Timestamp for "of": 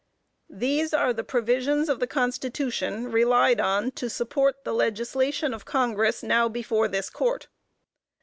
1.87-1.99, 5.53-5.63